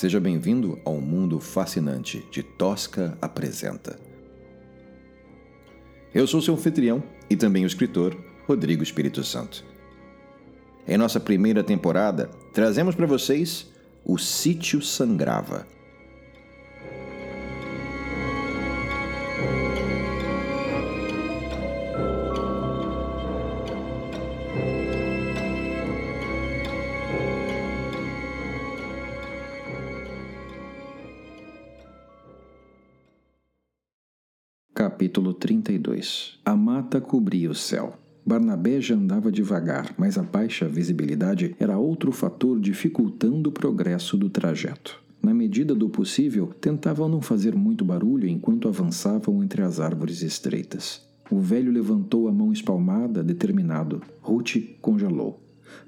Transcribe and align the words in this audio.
Seja 0.00 0.18
bem-vindo 0.18 0.80
ao 0.82 0.98
mundo 0.98 1.38
fascinante 1.38 2.26
de 2.30 2.42
Tosca 2.42 3.18
Apresenta. 3.20 4.00
Eu 6.14 6.26
sou 6.26 6.40
seu 6.40 6.54
anfitrião 6.54 7.02
e 7.28 7.36
também 7.36 7.64
o 7.64 7.66
escritor 7.66 8.16
Rodrigo 8.46 8.82
Espírito 8.82 9.22
Santo. 9.22 9.62
Em 10.88 10.96
nossa 10.96 11.20
primeira 11.20 11.62
temporada, 11.62 12.30
trazemos 12.54 12.94
para 12.94 13.04
vocês 13.04 13.70
O 14.02 14.16
Sítio 14.16 14.80
Sangrava 14.80 15.66
32 36.00 36.38
A 36.44 36.56
mata 36.56 37.00
cobria 37.00 37.50
o 37.50 37.54
céu. 37.54 37.94
Barnabé 38.24 38.80
já 38.80 38.94
andava 38.94 39.30
devagar, 39.30 39.94
mas 39.98 40.16
a 40.16 40.22
baixa 40.22 40.68
visibilidade 40.68 41.54
era 41.58 41.78
outro 41.78 42.12
fator 42.12 42.60
dificultando 42.60 43.50
o 43.50 43.52
progresso 43.52 44.16
do 44.16 44.28
trajeto. 44.28 45.02
Na 45.22 45.34
medida 45.34 45.74
do 45.74 45.88
possível, 45.88 46.48
tentavam 46.60 47.08
não 47.08 47.20
fazer 47.20 47.54
muito 47.54 47.84
barulho 47.84 48.28
enquanto 48.28 48.68
avançavam 48.68 49.42
entre 49.42 49.62
as 49.62 49.80
árvores 49.80 50.22
estreitas. 50.22 51.02
O 51.30 51.38
velho 51.38 51.70
levantou 51.70 52.28
a 52.28 52.32
mão 52.32 52.52
espalmada, 52.52 53.22
determinado. 53.22 54.02
Ruth 54.20 54.56
congelou. 54.80 55.42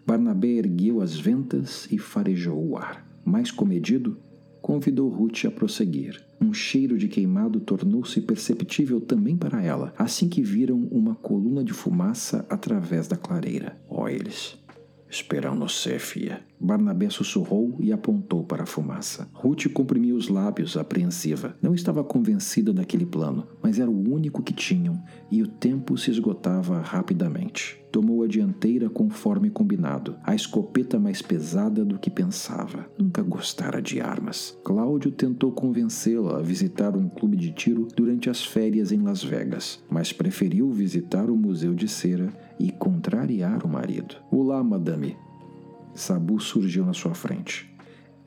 Barnabé 0.06 0.48
ergueu 0.48 1.00
as 1.00 1.18
ventas 1.18 1.88
e 1.90 1.98
farejou 1.98 2.70
o 2.70 2.76
ar. 2.76 3.06
Mais 3.24 3.50
comedido, 3.50 4.16
convidou 4.62 5.10
Ruth 5.10 5.44
a 5.44 5.50
prosseguir. 5.50 6.24
Um 6.40 6.54
cheiro 6.54 6.96
de 6.96 7.08
queimado 7.08 7.60
tornou-se 7.60 8.20
perceptível 8.20 9.00
também 9.00 9.36
para 9.36 9.62
ela, 9.62 9.92
assim 9.98 10.28
que 10.28 10.42
viram 10.42 10.88
uma 10.90 11.16
coluna 11.16 11.64
de 11.64 11.72
fumaça 11.72 12.46
através 12.48 13.08
da 13.08 13.16
clareira. 13.16 13.76
Ó, 13.88 14.08
eles! 14.08 14.56
Esperam 15.10 15.54
no 15.54 15.68
ser, 15.68 15.98
fia. 15.98 16.40
Barnabé 16.62 17.10
sussurrou 17.10 17.76
e 17.80 17.92
apontou 17.92 18.44
para 18.44 18.62
a 18.62 18.66
fumaça. 18.66 19.28
Ruth 19.32 19.66
comprimiu 19.72 20.14
os 20.14 20.28
lábios, 20.28 20.76
apreensiva. 20.76 21.56
Não 21.60 21.74
estava 21.74 22.04
convencida 22.04 22.72
daquele 22.72 23.04
plano, 23.04 23.48
mas 23.60 23.80
era 23.80 23.90
o 23.90 24.12
único 24.12 24.42
que 24.42 24.52
tinham 24.52 25.02
e 25.30 25.42
o 25.42 25.48
tempo 25.48 25.98
se 25.98 26.10
esgotava 26.10 26.80
rapidamente. 26.80 27.82
Tomou 27.90 28.22
a 28.22 28.26
dianteira 28.26 28.88
conforme 28.88 29.50
combinado, 29.50 30.16
a 30.22 30.34
escopeta 30.34 30.98
mais 30.98 31.20
pesada 31.20 31.84
do 31.84 31.98
que 31.98 32.08
pensava. 32.08 32.86
Nunca 32.96 33.22
gostara 33.22 33.82
de 33.82 34.00
armas. 34.00 34.56
Cláudio 34.64 35.10
tentou 35.10 35.52
convencê-la 35.52 36.38
a 36.38 36.42
visitar 36.42 36.96
um 36.96 37.08
clube 37.08 37.36
de 37.36 37.52
tiro 37.52 37.88
durante 37.94 38.30
as 38.30 38.44
férias 38.44 38.92
em 38.92 39.02
Las 39.02 39.22
Vegas, 39.22 39.82
mas 39.90 40.12
preferiu 40.12 40.70
visitar 40.70 41.28
o 41.28 41.36
Museu 41.36 41.74
de 41.74 41.88
Cera 41.88 42.32
e 42.58 42.70
contrariar 42.70 43.66
o 43.66 43.68
marido. 43.68 44.16
Olá, 44.30 44.62
madame. 44.62 45.16
Sabu 45.94 46.40
surgiu 46.40 46.84
na 46.84 46.92
sua 46.92 47.14
frente. 47.14 47.70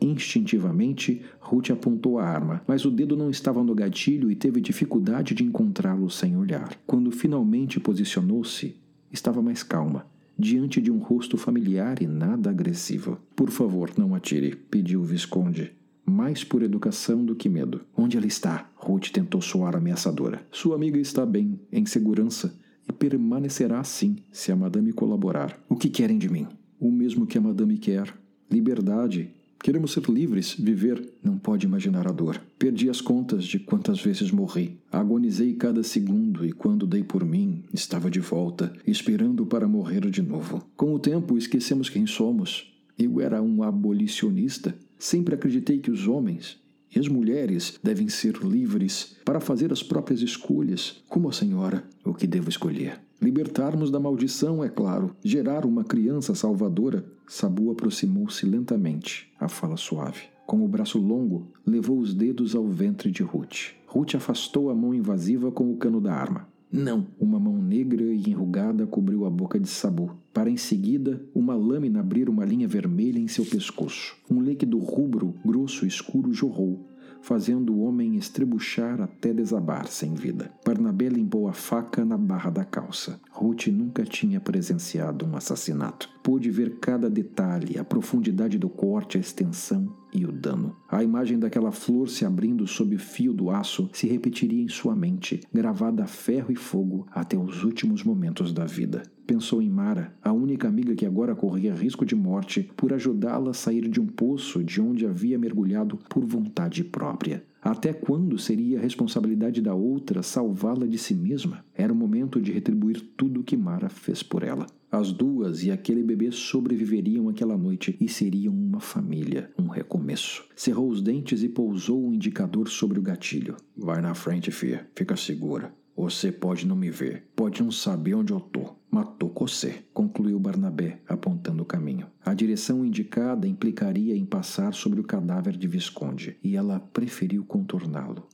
Instintivamente, 0.01 1.21
Ruth 1.39 1.71
apontou 1.71 2.19
a 2.19 2.25
arma, 2.25 2.61
mas 2.67 2.85
o 2.85 2.91
dedo 2.91 3.15
não 3.15 3.29
estava 3.29 3.63
no 3.63 3.73
gatilho 3.73 4.29
e 4.29 4.35
teve 4.35 4.61
dificuldade 4.61 5.33
de 5.33 5.43
encontrá-lo 5.43 6.09
sem 6.09 6.37
olhar. 6.37 6.77
Quando 6.85 7.11
finalmente 7.11 7.79
posicionou-se, 7.79 8.75
estava 9.11 9.41
mais 9.41 9.63
calma, 9.63 10.05
diante 10.37 10.81
de 10.81 10.91
um 10.91 10.99
rosto 10.99 11.37
familiar 11.37 12.01
e 12.01 12.07
nada 12.07 12.49
agressivo. 12.49 13.17
Por 13.35 13.49
favor, 13.49 13.91
não 13.97 14.13
atire, 14.13 14.55
pediu 14.55 15.01
o 15.01 15.05
Visconde. 15.05 15.71
Mais 16.05 16.43
por 16.43 16.61
educação 16.61 17.25
do 17.25 17.35
que 17.35 17.49
medo. 17.49 17.81
Onde 17.97 18.15
ela 18.15 18.27
está? 18.27 18.69
Ruth 18.75 19.09
tentou 19.09 19.41
soar 19.41 19.75
ameaçadora. 19.75 20.45
Sua 20.51 20.75
amiga 20.75 20.99
está 20.99 21.25
bem, 21.25 21.59
em 21.71 21.85
segurança 21.85 22.55
e 22.87 22.93
permanecerá 22.93 23.79
assim 23.79 24.17
se 24.31 24.51
a 24.51 24.55
madame 24.55 24.93
colaborar. 24.93 25.59
O 25.67 25.75
que 25.75 25.89
querem 25.89 26.19
de 26.19 26.29
mim? 26.29 26.47
O 26.79 26.91
mesmo 26.91 27.25
que 27.25 27.37
a 27.37 27.41
madame 27.41 27.77
quer: 27.77 28.13
liberdade. 28.51 29.29
Queremos 29.63 29.93
ser 29.93 30.07
livres, 30.09 30.53
viver. 30.53 31.01
Não 31.23 31.37
pode 31.37 31.65
imaginar 31.65 32.07
a 32.07 32.11
dor. 32.11 32.39
Perdi 32.59 32.87
as 32.87 33.01
contas 33.01 33.45
de 33.45 33.57
quantas 33.57 33.99
vezes 33.99 34.29
morri. 34.29 34.77
Agonizei 34.91 35.53
cada 35.53 35.81
segundo 35.81 36.45
e 36.45 36.51
quando 36.51 36.85
dei 36.85 37.03
por 37.03 37.25
mim, 37.25 37.63
estava 37.73 38.11
de 38.11 38.19
volta, 38.19 38.71
esperando 38.85 39.45
para 39.45 39.67
morrer 39.67 40.07
de 40.11 40.21
novo. 40.21 40.63
Com 40.75 40.93
o 40.93 40.99
tempo, 40.99 41.37
esquecemos 41.37 41.89
quem 41.89 42.05
somos. 42.05 42.71
Eu 42.97 43.19
era 43.19 43.41
um 43.41 43.63
abolicionista. 43.63 44.75
Sempre 44.99 45.35
acreditei 45.35 45.79
que 45.79 45.91
os 45.91 46.07
homens, 46.07 46.57
e 46.95 46.99
as 46.99 47.07
mulheres 47.07 47.77
devem 47.83 48.07
ser 48.07 48.37
livres 48.37 49.17
para 49.25 49.39
fazer 49.39 49.73
as 49.73 49.83
próprias 49.83 50.21
escolhas, 50.21 51.03
como 51.09 51.27
a 51.27 51.33
senhora, 51.33 51.83
o 52.03 52.13
que 52.13 52.25
devo 52.25 52.49
escolher. 52.49 53.04
Libertarmos 53.21 53.89
da 53.89 53.99
maldição, 53.99 54.63
é 54.63 54.69
claro, 54.69 55.15
gerar 55.23 55.65
uma 55.65 55.83
criança 55.83 56.35
salvadora. 56.35 57.05
Sabu 57.27 57.71
aproximou-se 57.71 58.45
lentamente, 58.45 59.31
a 59.39 59.47
fala 59.47 59.77
suave. 59.77 60.23
Com 60.45 60.63
o 60.63 60.67
braço 60.67 60.99
longo, 60.99 61.47
levou 61.65 61.97
os 61.97 62.13
dedos 62.13 62.55
ao 62.55 62.67
ventre 62.67 63.09
de 63.09 63.23
Ruth. 63.23 63.73
Ruth 63.87 64.15
afastou 64.15 64.69
a 64.69 64.75
mão 64.75 64.93
invasiva 64.93 65.51
com 65.51 65.71
o 65.71 65.77
cano 65.77 65.99
da 65.99 66.13
arma. 66.13 66.47
Não! 66.71 67.07
Uma 67.17 67.39
mão 67.39 67.57
negra 67.57 68.03
e 68.03 68.29
enrugada 68.29 68.85
cobriu 68.85 69.25
a 69.25 69.29
boca 69.29 69.57
de 69.57 69.67
Sabu, 69.67 70.11
para 70.33 70.49
em 70.49 70.57
seguida 70.57 71.21
uma 71.33 71.55
lâmina 71.55 72.01
abrir 72.01 72.29
uma 72.29 72.43
linha 72.43 72.67
vermelha 72.67 73.17
em 73.17 73.27
seu 73.27 73.45
pescoço. 73.45 74.17
Um 74.29 74.41
líquido 74.41 74.77
rubro, 74.77 75.33
grosso 75.45 75.85
e 75.85 75.87
escuro 75.87 76.33
jorrou, 76.33 76.85
fazendo 77.25 77.73
o 77.73 77.81
homem 77.81 78.15
estrebuchar 78.17 79.01
até 79.01 79.33
desabar 79.33 79.87
sem 79.87 80.13
vida. 80.13 80.51
Barnabé 80.63 81.09
limpou 81.09 81.47
a 81.47 81.53
faca 81.53 82.05
na 82.05 82.15
barra 82.17 82.51
da 82.51 82.63
calça. 82.63 83.19
Ruth 83.31 83.65
nunca 83.67 84.03
tinha 84.03 84.39
presenciado 84.39 85.25
um 85.25 85.35
assassinato. 85.35 86.07
Pôde 86.21 86.51
ver 86.51 86.77
cada 86.79 87.09
detalhe, 87.09 87.79
a 87.79 87.83
profundidade 87.83 88.59
do 88.59 88.69
corte, 88.69 89.17
a 89.17 89.19
extensão 89.19 89.91
e 90.13 90.23
o 90.23 90.31
dano. 90.31 90.75
A 90.87 91.03
imagem 91.03 91.39
daquela 91.39 91.71
flor 91.71 92.09
se 92.09 92.23
abrindo 92.25 92.67
sob 92.67 92.95
o 92.95 92.99
fio 92.99 93.33
do 93.33 93.49
aço 93.49 93.89
se 93.91 94.07
repetiria 94.07 94.63
em 94.63 94.69
sua 94.69 94.95
mente, 94.95 95.41
gravada 95.51 96.03
a 96.03 96.07
ferro 96.07 96.51
e 96.51 96.55
fogo 96.55 97.07
até 97.11 97.35
os 97.35 97.63
últimos 97.63 98.03
momentos 98.03 98.53
da 98.53 98.65
vida. 98.65 99.01
Pensou 99.25 99.59
em 99.59 99.69
Mara, 99.69 100.13
a 100.21 100.31
única 100.31 100.67
amiga 100.67 100.93
que 100.93 101.05
agora 101.05 101.35
corria 101.35 101.73
risco 101.73 102.05
de 102.05 102.15
morte, 102.15 102.69
por 102.77 102.93
ajudá-la 102.93 103.49
a 103.49 103.53
sair 103.53 103.89
de 103.89 103.99
um 103.99 104.05
poço 104.05 104.63
de 104.63 104.79
onde 104.79 105.05
havia 105.05 105.39
mergulhado 105.39 105.97
por 106.07 106.23
vontade 106.23 106.83
própria. 106.83 107.43
Até 107.59 107.91
quando 107.91 108.37
seria 108.37 108.77
a 108.77 108.81
responsabilidade 108.81 109.59
da 109.59 109.73
outra 109.73 110.21
salvá-la 110.21 110.85
de 110.85 110.99
si 110.99 111.15
mesma? 111.15 111.65
Era 111.73 111.91
o 111.91 111.95
momento 111.95 112.39
de 112.39 112.51
retribuir 112.51 113.01
tudo 113.17 113.41
o 113.41 113.43
que 113.43 113.57
Mara 113.57 113.89
fez 113.89 114.21
por 114.21 114.43
ela. 114.43 114.67
As 114.91 115.11
duas 115.11 115.63
e 115.63 115.71
aquele 115.71 116.03
bebê 116.03 116.31
sobreviveriam 116.31 117.27
aquela 117.27 117.57
noite 117.57 117.97
e 117.99 118.07
seriam 118.07 118.53
uma 118.53 118.79
família, 118.79 119.49
um 119.57 119.67
recomeço. 119.67 120.45
Cerrou 120.55 120.87
os 120.87 121.01
dentes 121.01 121.41
e 121.41 121.49
pousou 121.49 122.07
o 122.07 122.13
indicador 122.13 122.69
sobre 122.69 122.99
o 122.99 123.01
gatilho. 123.01 123.57
Vai 123.75 123.99
na 123.99 124.13
frente, 124.13 124.51
filha. 124.51 124.87
Fica 124.95 125.15
segura. 125.15 125.73
Você 125.95 126.31
pode 126.31 126.67
não 126.67 126.75
me 126.75 126.89
ver, 126.89 127.25
pode 127.35 127.63
não 127.63 127.71
saber 127.71 128.15
onde 128.15 128.33
eu 128.33 128.39
tô. 128.39 128.75
Matou 128.91 129.33
você, 129.47 129.85
concluiu 129.93 130.39
Barnabé, 130.39 130.99
apontando 131.07 131.61
o 131.61 131.65
caminho. 131.65 132.07
A 132.25 132.33
direção 132.33 132.83
indicada 132.83 133.47
implicaria 133.47 134.15
em 134.15 134.25
passar 134.25 134.73
sobre 134.73 134.99
o 134.99 135.03
cadáver 135.03 135.55
de 135.55 135.67
Visconde, 135.67 136.37
e 136.43 136.55
ela 136.55 136.79
preferiu 136.79 137.45
contorná-lo. 137.45 138.27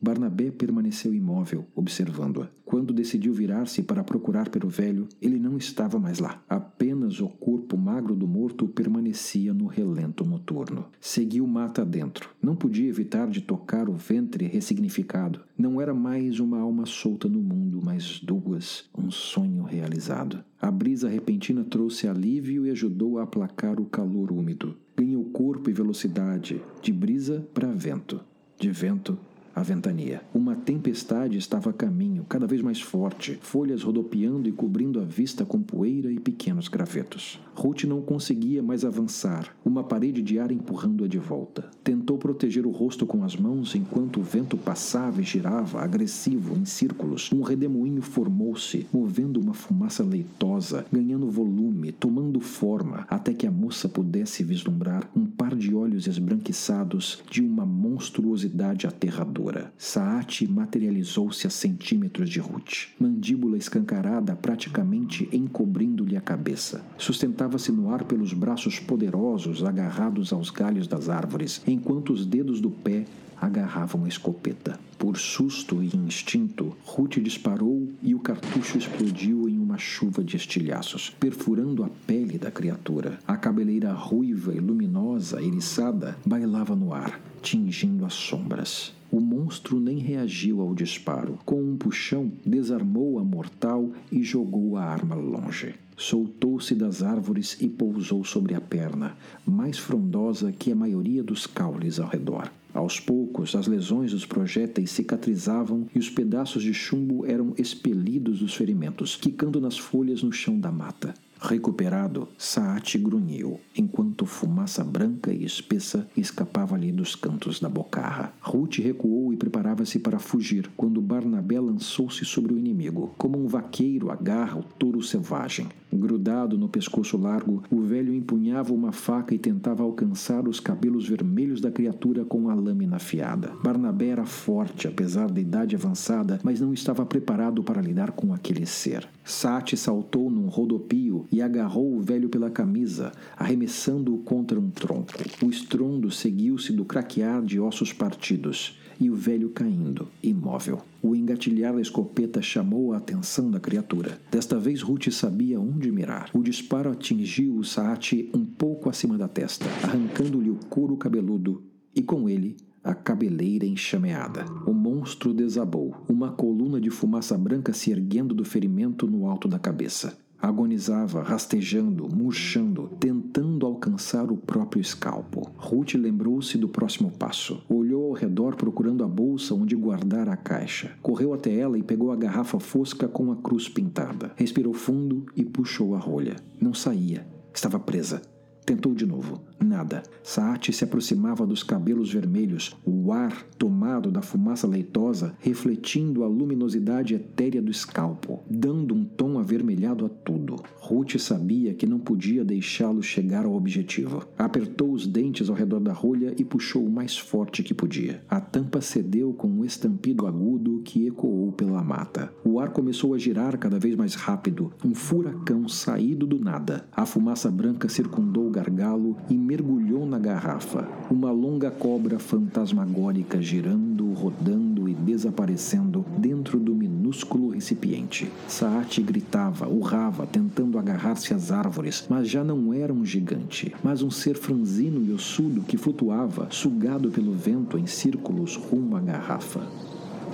Barnabé 0.00 0.50
permaneceu 0.50 1.12
imóvel, 1.12 1.66
observando-a. 1.74 2.48
Quando 2.64 2.92
decidiu 2.92 3.32
virar-se 3.32 3.82
para 3.82 4.04
procurar 4.04 4.48
pelo 4.48 4.68
velho, 4.68 5.08
ele 5.20 5.38
não 5.38 5.56
estava 5.56 5.98
mais 5.98 6.18
lá. 6.18 6.42
Apenas 6.48 7.18
o 7.18 7.28
corpo 7.28 7.76
magro 7.76 8.14
do 8.14 8.28
morto 8.28 8.68
permanecia 8.68 9.52
no 9.52 9.66
relento 9.66 10.24
noturno. 10.24 10.84
Seguiu 11.00 11.46
mata 11.46 11.84
dentro. 11.84 12.30
Não 12.40 12.54
podia 12.54 12.88
evitar 12.88 13.28
de 13.28 13.40
tocar 13.40 13.88
o 13.88 13.94
ventre 13.94 14.46
ressignificado. 14.46 15.40
Não 15.56 15.80
era 15.80 15.94
mais 15.94 16.38
uma 16.38 16.60
alma 16.60 16.86
solta 16.86 17.28
no 17.28 17.40
mundo, 17.40 17.80
mas 17.82 18.20
duas, 18.20 18.88
um 18.96 19.10
sonho 19.10 19.64
realizado. 19.64 20.44
A 20.60 20.70
brisa 20.70 21.08
repentina 21.08 21.64
trouxe 21.64 22.06
alívio 22.06 22.66
e 22.66 22.70
ajudou 22.70 23.18
a 23.18 23.22
aplacar 23.22 23.80
o 23.80 23.86
calor 23.86 24.30
úmido. 24.30 24.76
Ganhou 24.96 25.24
corpo 25.24 25.70
e 25.70 25.72
velocidade, 25.72 26.60
de 26.82 26.92
brisa 26.92 27.48
para 27.54 27.72
vento, 27.72 28.20
de 28.58 28.70
vento 28.70 29.18
a 29.58 29.62
ventania. 29.62 30.22
Uma 30.32 30.54
tempestade 30.54 31.36
estava 31.36 31.70
a 31.70 31.72
caminho, 31.72 32.24
cada 32.28 32.46
vez 32.46 32.62
mais 32.62 32.80
forte, 32.80 33.38
folhas 33.42 33.82
rodopiando 33.82 34.48
e 34.48 34.52
cobrindo 34.52 35.00
a 35.00 35.04
vista 35.04 35.44
com 35.44 35.60
poeira 35.60 36.12
e 36.12 36.20
pequenos 36.20 36.68
gravetos. 36.68 37.40
Ruth 37.56 37.84
não 37.84 38.00
conseguia 38.00 38.62
mais 38.62 38.84
avançar, 38.84 39.52
uma 39.64 39.82
parede 39.82 40.22
de 40.22 40.38
ar 40.38 40.52
empurrando-a 40.52 41.08
de 41.08 41.18
volta. 41.18 41.68
Tentou 41.82 42.16
proteger 42.16 42.64
o 42.64 42.70
rosto 42.70 43.04
com 43.04 43.24
as 43.24 43.34
mãos 43.34 43.74
enquanto 43.74 44.20
o 44.20 44.22
vento 44.22 44.56
passava 44.56 45.20
e 45.20 45.24
girava, 45.24 45.80
agressivo, 45.80 46.56
em 46.56 46.64
círculos. 46.64 47.28
Um 47.32 47.42
redemoinho 47.42 48.00
formou-se, 48.00 48.86
movendo 48.92 49.40
uma 49.40 49.54
fumaça 49.54 50.04
leitosa, 50.04 50.86
ganhando 50.92 51.28
volume, 51.28 51.90
tomando 51.90 52.38
forma, 52.38 53.04
até 53.10 53.34
que 53.34 53.46
a 53.46 53.50
moça 53.50 53.88
pudesse 53.88 54.44
vislumbrar 54.44 55.10
um 55.16 55.26
par 55.26 55.56
de 55.56 55.74
olhos 55.74 56.06
esbranquiçados 56.06 57.24
de 57.28 57.42
uma 57.42 57.66
monstruosidade 57.66 58.86
aterradora. 58.86 59.47
Saati 59.76 60.46
materializou-se 60.46 61.46
a 61.46 61.50
centímetros 61.50 62.28
de 62.28 62.40
Ruth, 62.40 62.88
mandíbula 62.98 63.56
escancarada 63.56 64.36
praticamente 64.36 65.28
encobrindo-lhe 65.32 66.16
a 66.16 66.20
cabeça. 66.20 66.84
Sustentava-se 66.96 67.72
no 67.72 67.92
ar 67.92 68.04
pelos 68.04 68.32
braços 68.32 68.78
poderosos 68.78 69.64
agarrados 69.64 70.32
aos 70.32 70.50
galhos 70.50 70.86
das 70.86 71.08
árvores, 71.08 71.62
enquanto 71.66 72.12
os 72.12 72.26
dedos 72.26 72.60
do 72.60 72.70
pé 72.70 73.04
agarravam 73.40 74.04
a 74.04 74.08
escopeta. 74.08 74.78
Por 74.98 75.16
susto 75.16 75.82
e 75.82 75.96
instinto, 75.96 76.76
Ruth 76.84 77.18
disparou 77.18 77.88
e 78.02 78.14
o 78.14 78.18
cartucho 78.18 78.76
explodiu 78.76 79.48
em 79.48 79.58
uma 79.58 79.78
chuva 79.78 80.24
de 80.24 80.36
estilhaços, 80.36 81.10
perfurando 81.20 81.84
a 81.84 81.88
pele 82.06 82.36
da 82.36 82.50
criatura. 82.50 83.18
A 83.26 83.36
cabeleira 83.36 83.92
ruiva 83.92 84.52
e 84.52 84.58
luminosa, 84.58 85.40
eriçada, 85.40 86.16
bailava 86.26 86.74
no 86.74 86.92
ar, 86.92 87.20
tingindo 87.40 88.04
as 88.04 88.14
sombras. 88.14 88.97
O 89.10 89.20
monstro 89.20 89.80
nem 89.80 89.98
reagiu 89.98 90.60
ao 90.60 90.74
disparo. 90.74 91.38
Com 91.44 91.62
um 91.62 91.76
puxão, 91.76 92.30
desarmou 92.44 93.18
a 93.18 93.24
mortal 93.24 93.90
e 94.12 94.22
jogou 94.22 94.76
a 94.76 94.84
arma 94.84 95.14
longe. 95.14 95.74
Soltou-se 95.96 96.74
das 96.74 97.02
árvores 97.02 97.56
e 97.60 97.68
pousou 97.68 98.22
sobre 98.24 98.54
a 98.54 98.60
perna, 98.60 99.16
mais 99.46 99.78
frondosa 99.78 100.52
que 100.52 100.70
a 100.70 100.76
maioria 100.76 101.22
dos 101.22 101.46
caules 101.46 101.98
ao 101.98 102.08
redor. 102.08 102.52
Aos 102.72 103.00
poucos, 103.00 103.56
as 103.56 103.66
lesões 103.66 104.12
dos 104.12 104.26
projéteis 104.26 104.90
cicatrizavam 104.90 105.86
e 105.94 105.98
os 105.98 106.10
pedaços 106.10 106.62
de 106.62 106.74
chumbo 106.74 107.24
eram 107.24 107.54
expelidos 107.56 108.40
dos 108.40 108.54
ferimentos, 108.54 109.16
quicando 109.16 109.60
nas 109.60 109.78
folhas 109.78 110.22
no 110.22 110.30
chão 110.30 110.60
da 110.60 110.70
mata. 110.70 111.14
Recuperado, 111.40 112.28
Saat 112.36 112.98
grunhiu, 112.98 113.60
enquanto 113.76 114.26
fumaça 114.26 114.82
branca 114.82 115.32
e 115.32 115.44
espessa 115.44 116.08
escapava-lhe 116.16 116.90
dos 116.90 117.14
cantos 117.14 117.60
da 117.60 117.68
bocarra. 117.68 118.32
Ruth 118.40 118.78
recuou 118.78 119.32
e 119.32 119.36
preparava-se 119.36 120.00
para 120.00 120.18
fugir, 120.18 120.68
quando 120.76 121.00
Barnabé 121.00 121.60
lançou-se 121.60 122.24
sobre 122.24 122.52
o 122.52 122.58
inimigo, 122.58 123.14
como 123.16 123.38
um 123.38 123.46
vaqueiro 123.46 124.10
agarra 124.10 124.58
o 124.58 124.64
touro 124.64 125.00
selvagem. 125.00 125.68
Grudado 125.90 126.58
no 126.58 126.68
pescoço 126.68 127.16
largo, 127.16 127.62
o 127.70 127.80
velho 127.80 128.12
empunhava 128.12 128.74
uma 128.74 128.92
faca 128.92 129.34
e 129.34 129.38
tentava 129.38 129.82
alcançar 129.82 130.46
os 130.46 130.60
cabelos 130.60 131.08
vermelhos 131.08 131.60
da 131.60 131.70
criatura 131.70 132.24
com 132.26 132.50
a 132.50 132.54
lâmina 132.54 132.96
afiada. 132.96 133.52
Barnabé 133.62 134.08
era 134.08 134.26
forte, 134.26 134.86
apesar 134.86 135.30
da 135.30 135.40
idade 135.40 135.74
avançada, 135.74 136.40
mas 136.42 136.60
não 136.60 136.74
estava 136.74 137.06
preparado 137.06 137.62
para 137.62 137.80
lidar 137.80 138.12
com 138.12 138.34
aquele 138.34 138.66
ser. 138.66 139.08
Sati 139.24 139.76
saltou 139.76 140.30
num 140.30 140.48
rodopio 140.48 141.26
e 141.30 141.42
agarrou 141.42 141.96
o 141.96 142.00
velho 142.00 142.28
pela 142.28 142.50
camisa, 142.50 143.12
arremessando-o 143.36 144.18
contra 144.18 144.58
um 144.58 144.70
tronco. 144.70 145.12
O 145.44 145.50
estrondo 145.50 146.10
seguiu-se 146.10 146.72
do 146.72 146.84
craquear 146.84 147.42
de 147.42 147.60
ossos 147.60 147.92
partidos 147.92 148.78
e 149.00 149.08
o 149.10 149.14
velho 149.14 149.50
caindo, 149.50 150.08
imóvel. 150.22 150.82
O 151.02 151.14
engatilhar 151.14 151.74
da 151.74 151.80
escopeta 151.80 152.42
chamou 152.42 152.92
a 152.92 152.96
atenção 152.96 153.50
da 153.50 153.60
criatura. 153.60 154.18
Desta 154.30 154.58
vez 154.58 154.82
Ruth 154.82 155.10
sabia 155.10 155.60
onde 155.60 155.92
mirar. 155.92 156.30
O 156.34 156.42
disparo 156.42 156.90
atingiu 156.90 157.56
o 157.56 157.64
Saati 157.64 158.28
um 158.34 158.44
pouco 158.44 158.90
acima 158.90 159.16
da 159.16 159.28
testa, 159.28 159.66
arrancando-lhe 159.84 160.50
o 160.50 160.58
couro 160.68 160.96
cabeludo 160.96 161.62
e 161.94 162.02
com 162.02 162.28
ele 162.28 162.56
a 162.82 162.94
cabeleira 162.94 163.66
enxameada. 163.66 164.44
O 164.66 164.72
monstro 164.72 165.34
desabou, 165.34 165.94
uma 166.08 166.32
coluna 166.32 166.80
de 166.80 166.90
fumaça 166.90 167.36
branca 167.36 167.72
se 167.72 167.90
erguendo 167.90 168.34
do 168.34 168.44
ferimento 168.44 169.06
no 169.06 169.26
alto 169.26 169.46
da 169.46 169.58
cabeça. 169.58 170.16
Agonizava, 170.40 171.22
rastejando, 171.22 172.08
murchando, 172.14 172.90
tentando 173.00 173.66
alcançar 173.66 174.30
o 174.30 174.36
próprio 174.36 174.80
escalpo. 174.80 175.50
Ruth 175.56 175.94
lembrou-se 175.94 176.56
do 176.56 176.68
próximo 176.68 177.10
passo. 177.10 177.62
Olhou 177.68 178.06
ao 178.06 178.12
redor 178.12 178.54
procurando 178.54 179.02
a 179.02 179.08
bolsa 179.08 179.54
onde 179.54 179.74
guardar 179.74 180.28
a 180.28 180.36
caixa. 180.36 180.92
Correu 181.02 181.34
até 181.34 181.54
ela 181.54 181.76
e 181.76 181.82
pegou 181.82 182.12
a 182.12 182.16
garrafa 182.16 182.60
fosca 182.60 183.08
com 183.08 183.32
a 183.32 183.36
cruz 183.36 183.68
pintada. 183.68 184.32
Respirou 184.36 184.72
fundo 184.72 185.26
e 185.34 185.44
puxou 185.44 185.94
a 185.94 185.98
rolha. 185.98 186.36
Não 186.60 186.72
saía. 186.72 187.26
Estava 187.52 187.80
presa. 187.80 188.22
Tentou 188.68 188.94
de 188.94 189.06
novo. 189.06 189.40
Nada. 189.64 190.02
Saati 190.22 190.74
se 190.74 190.84
aproximava 190.84 191.46
dos 191.46 191.62
cabelos 191.62 192.12
vermelhos, 192.12 192.76
o 192.84 193.10
ar 193.12 193.42
tomado 193.56 194.10
da 194.10 194.20
fumaça 194.20 194.66
leitosa, 194.66 195.34
refletindo 195.38 196.22
a 196.22 196.28
luminosidade 196.28 197.14
etérea 197.14 197.62
do 197.62 197.70
escalpo, 197.70 198.40
dando 198.48 198.94
um 198.94 199.04
tom 199.06 199.38
avermelhado 199.38 200.04
a 200.04 200.08
tudo. 200.10 200.56
Ruth 200.78 201.16
sabia 201.18 201.72
que 201.72 201.86
não 201.86 201.98
podia 201.98 202.44
deixá-lo 202.44 203.02
chegar 203.02 203.46
ao 203.46 203.54
objetivo. 203.54 204.28
Apertou 204.36 204.92
os 204.92 205.06
dentes 205.06 205.48
ao 205.48 205.56
redor 205.56 205.80
da 205.80 205.94
rolha 205.94 206.34
e 206.36 206.44
puxou 206.44 206.84
o 206.84 206.90
mais 206.90 207.16
forte 207.16 207.62
que 207.62 207.72
podia. 207.72 208.22
A 208.28 208.38
tampa 208.38 208.82
cedeu 208.82 209.32
com 209.32 209.48
um 209.48 209.64
estampido 209.64 210.26
agudo 210.26 210.82
que 210.84 211.06
ecoou 211.06 211.52
pela 211.52 211.82
mata. 211.82 212.30
O 212.44 212.60
ar 212.60 212.68
começou 212.68 213.14
a 213.14 213.18
girar 213.18 213.56
cada 213.58 213.78
vez 213.78 213.96
mais 213.96 214.14
rápido, 214.14 214.72
um 214.84 214.94
furacão 214.94 215.66
saído 215.68 216.26
do 216.26 216.38
nada. 216.38 216.86
A 216.92 217.06
fumaça 217.06 217.50
branca 217.50 217.88
circundou 217.88 218.46
o 218.46 218.57
gargalo 218.58 219.16
e 219.30 219.34
mergulhou 219.34 220.04
na 220.04 220.18
garrafa. 220.18 220.88
Uma 221.08 221.30
longa 221.30 221.70
cobra 221.70 222.18
fantasmagórica 222.18 223.40
girando, 223.40 224.12
rodando 224.14 224.88
e 224.88 224.94
desaparecendo 224.94 226.04
dentro 226.18 226.58
do 226.58 226.74
minúsculo 226.74 227.50
recipiente. 227.50 228.30
Saat 228.48 229.00
gritava, 229.02 229.68
urrava, 229.68 230.26
tentando 230.26 230.76
agarrar-se 230.76 231.32
às 231.32 231.52
árvores, 231.52 232.04
mas 232.10 232.28
já 232.28 232.42
não 232.42 232.74
era 232.74 232.92
um 232.92 233.04
gigante, 233.04 233.72
mas 233.82 234.02
um 234.02 234.10
ser 234.10 234.36
franzino 234.36 235.04
e 235.04 235.12
ossudo 235.12 235.62
que 235.62 235.76
flutuava, 235.76 236.48
sugado 236.50 237.10
pelo 237.10 237.32
vento 237.32 237.78
em 237.78 237.86
círculos 237.86 238.56
rumo 238.56 238.96
à 238.96 239.00
garrafa. 239.00 239.60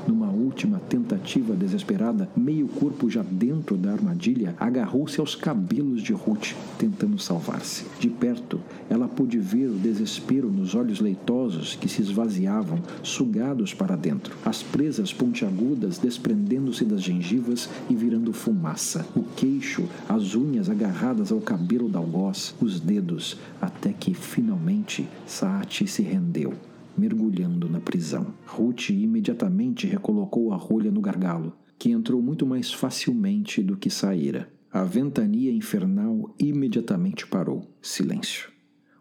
Numa 0.07 0.31
última 0.31 0.79
tentativa 0.79 1.55
desesperada, 1.55 2.29
meio 2.37 2.69
corpo 2.69 3.09
já 3.09 3.23
dentro 3.23 3.77
da 3.77 3.93
armadilha, 3.93 4.55
agarrou-se 4.59 5.19
aos 5.19 5.35
cabelos 5.35 6.03
de 6.03 6.13
Ruth, 6.13 6.53
tentando 6.79 7.19
salvar-se. 7.19 7.85
De 7.99 8.11
perto, 8.11 8.61
ela 8.91 9.09
pôde 9.09 9.39
ver 9.39 9.69
o 9.69 9.79
desespero 9.79 10.51
nos 10.51 10.75
olhos 10.75 11.01
leitosos 11.01 11.75
que 11.75 11.89
se 11.89 12.03
esvaziavam, 12.03 12.79
sugados 13.03 13.73
para 13.73 13.97
dentro. 13.97 14.37
As 14.45 14.63
presas 14.63 15.13
pontiagudas 15.13 15.99
desprendendo-se 15.99 16.85
das 16.85 17.03
gengivas 17.03 17.69
e 17.89 17.95
virando 17.95 18.33
fumaça. 18.33 19.07
O 19.17 19.23
queixo, 19.23 19.85
as 20.09 20.35
unhas 20.35 20.69
agarradas 20.69 21.33
ao 21.33 21.41
cabelo 21.41 21.89
da 21.89 21.99
algoz, 21.99 22.55
os 22.61 22.79
dedos, 22.79 23.39
até 23.61 23.93
que 23.93 24.13
finalmente 24.13 25.09
Saati 25.27 25.87
se 25.87 26.03
rendeu 26.03 26.53
mergulhando 26.97 27.69
na 27.69 27.81
prisão. 27.81 28.35
Ruth 28.47 28.91
imediatamente 28.91 29.87
recolocou 29.87 30.53
a 30.53 30.57
rolha 30.57 30.91
no 30.91 31.01
gargalo, 31.01 31.53
que 31.79 31.91
entrou 31.91 32.23
muito 32.23 32.47
mais 32.47 32.73
facilmente 32.73 33.63
do 33.63 33.77
que 33.77 33.91
saíra. 33.91 34.49
A 34.71 34.83
ventania 34.83 35.53
infernal 35.53 36.35
imediatamente 36.39 37.27
parou. 37.27 37.71
Silêncio. 37.81 38.55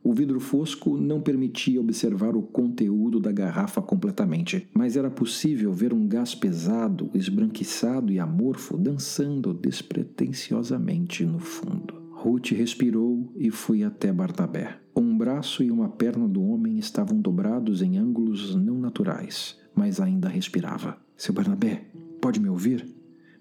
O 0.04 0.14
vidro 0.14 0.40
fosco 0.42 0.98
não 0.98 1.22
permitia 1.22 1.80
observar 1.80 2.36
o 2.36 2.44
conteúdo 2.44 3.22
da 3.22 3.32
garrafa 3.32 3.82
completamente, 3.82 4.68
mas 4.74 4.98
era 4.98 5.10
possível 5.10 5.72
ver 5.72 5.94
um 5.94 6.06
gás 6.06 6.36
pesado, 6.36 7.10
esbranquiçado 7.14 8.12
e 8.12 8.20
amorfo 8.20 8.78
dançando 8.78 9.54
despretensiosamente 9.54 11.26
no 11.26 11.40
fundo. 11.40 12.04
Ruth 12.12 12.52
respirou 12.52 13.32
e 13.38 13.50
foi 13.50 13.84
até 13.84 14.12
Barnabé. 14.12 14.83
Braço 15.24 15.64
e 15.64 15.72
uma 15.72 15.88
perna 15.88 16.28
do 16.28 16.44
homem 16.44 16.78
estavam 16.78 17.18
dobrados 17.18 17.82
em 17.82 17.98
ângulos 17.98 18.54
não 18.56 18.78
naturais, 18.78 19.58
mas 19.74 20.02
ainda 20.02 20.28
respirava. 20.28 20.98
Seu 21.16 21.34
Barnabé, 21.34 21.86
pode 22.20 22.42
me 22.42 22.50
ouvir? 22.50 22.86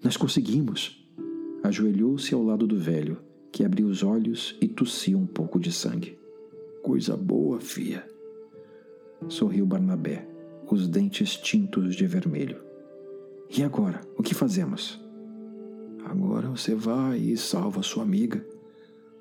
Nós 0.01 0.15
conseguimos! 0.15 1.05
Ajoelhou-se 1.61 2.33
ao 2.33 2.41
lado 2.41 2.65
do 2.65 2.79
velho, 2.79 3.17
que 3.51 3.65
abriu 3.65 3.87
os 3.87 4.01
olhos 4.01 4.57
e 4.61 4.67
tossia 4.69 5.17
um 5.17 5.25
pouco 5.25 5.59
de 5.59 5.73
sangue. 5.73 6.17
Coisa 6.81 7.17
boa, 7.17 7.59
fia. 7.59 8.07
Sorriu 9.27 9.65
Barnabé, 9.65 10.25
os 10.71 10.87
dentes 10.87 11.35
tintos 11.35 11.97
de 11.97 12.07
vermelho. 12.07 12.63
E 13.49 13.61
agora, 13.61 13.99
o 14.17 14.23
que 14.23 14.33
fazemos? 14.33 15.03
Agora 16.05 16.47
você 16.47 16.75
vai 16.75 17.17
e 17.17 17.35
salva 17.35 17.83
sua 17.83 18.03
amiga. 18.03 18.41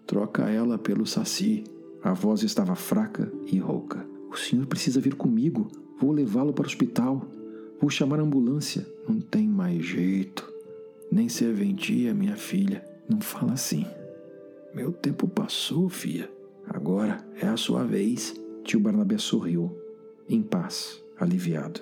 Troca 0.07 0.49
ela 0.49 0.79
pelo 0.79 1.05
saci. 1.05 1.65
A 2.03 2.13
voz 2.13 2.43
estava 2.43 2.75
fraca 2.75 3.33
e 3.47 3.59
rouca. 3.59 4.07
O 4.31 4.37
senhor 4.37 4.67
precisa 4.67 5.01
vir 5.01 5.15
comigo. 5.15 5.69
Vou 6.01 6.11
levá-lo 6.11 6.53
para 6.53 6.65
o 6.65 6.67
hospital. 6.67 7.27
Vou 7.81 7.91
chamar 7.91 8.19
a 8.19 8.23
ambulância. 8.23 8.87
Não 9.09 9.21
tem 9.21 9.47
mais 9.47 9.85
jeito. 9.85 10.51
Nem 11.11 11.29
serventia, 11.29 12.15
minha 12.15 12.37
filha. 12.37 12.85
Não 13.09 13.21
fala 13.21 13.53
assim. 13.53 13.87
Meu 14.75 14.93
tempo 14.93 15.29
passou, 15.29 15.89
filha. 15.89 16.31
Agora 16.67 17.19
é 17.41 17.47
a 17.47 17.57
sua 17.57 17.85
vez. 17.85 18.35
Tio 18.65 18.81
Barnabé 18.81 19.19
sorriu, 19.19 19.77
em 20.29 20.41
paz, 20.41 21.03
aliviado, 21.19 21.81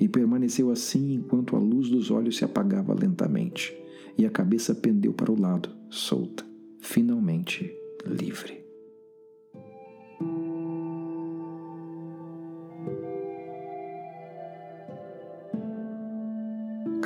e 0.00 0.08
permaneceu 0.08 0.70
assim 0.70 1.12
enquanto 1.12 1.54
a 1.54 1.58
luz 1.58 1.90
dos 1.90 2.10
olhos 2.10 2.38
se 2.38 2.44
apagava 2.44 2.94
lentamente 2.94 3.76
e 4.16 4.24
a 4.24 4.30
cabeça 4.30 4.74
pendeu 4.74 5.12
para 5.12 5.30
o 5.30 5.38
lado, 5.38 5.68
solta, 5.90 6.44
finalmente 6.80 7.70
livre. 8.06 8.65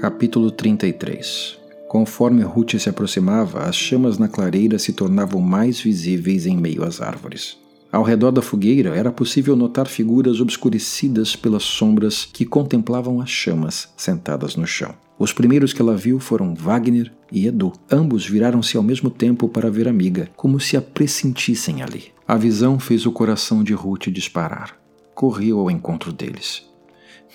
Capítulo 0.01 0.51
33 0.51 1.59
Conforme 1.87 2.43
Ruth 2.43 2.79
se 2.79 2.89
aproximava, 2.89 3.65
as 3.65 3.77
chamas 3.77 4.17
na 4.17 4.29
clareira 4.29 4.79
se 4.79 4.95
tornavam 4.95 5.43
mais 5.43 5.79
visíveis 5.79 6.47
em 6.47 6.57
meio 6.57 6.83
às 6.85 7.03
árvores. 7.03 7.59
Ao 7.93 8.03
redor 8.03 8.31
da 8.31 8.41
fogueira 8.41 8.97
era 8.97 9.13
possível 9.13 9.55
notar 9.55 9.87
figuras 9.87 10.41
obscurecidas 10.41 11.37
pelas 11.37 11.65
sombras 11.65 12.25
que 12.25 12.47
contemplavam 12.47 13.21
as 13.21 13.29
chamas 13.29 13.93
sentadas 13.95 14.57
no 14.57 14.67
chão. 14.67 14.95
Os 15.19 15.35
primeiros 15.35 15.75
que 15.75 15.83
ela 15.83 15.95
viu 15.95 16.19
foram 16.19 16.55
Wagner 16.55 17.13
e 17.31 17.47
Edu. 17.47 17.71
Ambos 17.93 18.25
viraram-se 18.25 18.79
ao 18.79 18.83
mesmo 18.83 19.11
tempo 19.11 19.51
para 19.51 19.71
ver 19.71 19.87
a 19.87 19.91
amiga, 19.91 20.31
como 20.35 20.59
se 20.59 20.79
a 20.79 20.81
pressentissem 20.81 21.83
ali. 21.83 22.05
A 22.27 22.39
visão 22.39 22.81
fez 22.81 23.05
o 23.05 23.13
coração 23.13 23.63
de 23.63 23.75
Ruth 23.75 24.09
disparar. 24.09 24.79
Correu 25.15 25.61
ao 25.61 25.71
encontro 25.71 26.11
deles. 26.11 26.70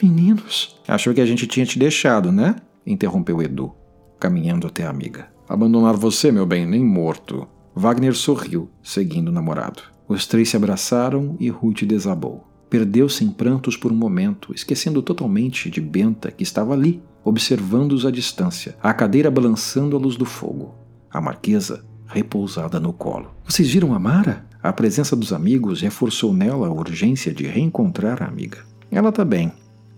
Meninos, 0.01 0.75
achou 0.87 1.13
que 1.13 1.21
a 1.21 1.25
gente 1.25 1.47
tinha 1.47 1.65
te 1.65 1.79
deixado, 1.79 2.31
né? 2.31 2.55
interrompeu 2.85 3.41
Edu, 3.41 3.73
caminhando 4.19 4.67
até 4.67 4.85
a 4.85 4.89
amiga. 4.89 5.27
Abandonar 5.47 5.95
você, 5.95 6.31
meu 6.31 6.45
bem, 6.45 6.65
nem 6.65 6.83
morto. 6.83 7.47
Wagner 7.73 8.15
sorriu, 8.15 8.69
seguindo 8.83 9.29
o 9.29 9.31
namorado. 9.31 9.81
Os 10.07 10.27
três 10.27 10.49
se 10.49 10.57
abraçaram 10.57 11.35
e 11.39 11.49
Ruth 11.49 11.83
desabou. 11.83 12.47
Perdeu-se 12.69 13.23
em 13.23 13.29
prantos 13.29 13.77
por 13.77 13.91
um 13.91 13.95
momento, 13.95 14.53
esquecendo 14.53 15.01
totalmente 15.01 15.69
de 15.69 15.79
Benta, 15.81 16.31
que 16.31 16.43
estava 16.43 16.73
ali, 16.73 17.01
observando-os 17.23 18.05
à 18.05 18.11
distância, 18.11 18.75
a 18.81 18.93
cadeira 18.93 19.31
balançando 19.31 19.95
à 19.95 19.99
luz 19.99 20.15
do 20.15 20.25
fogo. 20.25 20.75
A 21.11 21.21
marquesa 21.21 21.85
repousada 22.07 22.79
no 22.79 22.93
colo. 22.93 23.31
Vocês 23.43 23.69
viram 23.69 23.93
a 23.93 23.99
Mara? 23.99 24.45
A 24.61 24.73
presença 24.73 25.15
dos 25.15 25.31
amigos 25.31 25.81
reforçou 25.81 26.33
nela 26.33 26.67
a 26.67 26.71
urgência 26.71 27.33
de 27.33 27.45
reencontrar 27.45 28.21
a 28.21 28.27
amiga. 28.27 28.59
Ela 28.91 29.09
está 29.09 29.25
bem, 29.25 29.51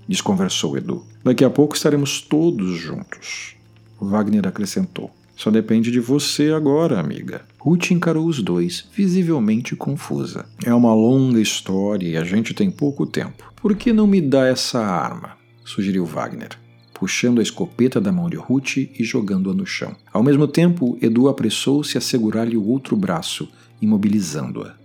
desconversou 0.08 0.78
Edu. 0.78 1.04
Daqui 1.24 1.44
a 1.44 1.50
pouco 1.50 1.76
estaremos 1.76 2.22
todos 2.22 2.78
juntos. 2.78 3.56
Wagner 4.00 4.48
acrescentou. 4.48 5.12
Só 5.36 5.52
depende 5.52 5.92
de 5.92 6.00
você 6.00 6.52
agora, 6.52 7.00
amiga. 7.00 7.42
Ruth 7.60 7.92
encarou 7.92 8.26
os 8.26 8.42
dois, 8.42 8.88
visivelmente 8.92 9.76
confusa. 9.76 10.46
É 10.66 10.74
uma 10.74 10.94
longa 10.96 11.40
história 11.40 12.08
e 12.08 12.18
a 12.18 12.24
gente 12.24 12.56
tem 12.56 12.72
pouco 12.72 13.06
tempo. 13.06 13.54
Por 13.56 13.76
que 13.76 13.94
não 13.94 14.08
me 14.08 14.20
dá 14.20 14.48
essa 14.48 14.80
arma? 14.80 15.38
sugeriu 15.64 16.06
Wagner, 16.06 16.58
puxando 16.94 17.40
a 17.40 17.44
escopeta 17.44 18.02
da 18.02 18.12
mão 18.12 18.30
de 18.30 18.38
Ruth 18.38 18.78
e 18.78 19.04
jogando-a 19.04 19.54
no 19.54 19.66
chão. 19.66 19.96
Ao 20.12 20.24
mesmo 20.24 20.48
tempo, 20.48 20.98
Edu 21.02 21.28
apressou-se 21.28 21.98
a 21.98 22.02
segurar-lhe 22.02 22.58
o 22.58 22.66
outro 22.66 22.96
braço, 22.96 23.48
imobilizando-a. 23.80 24.76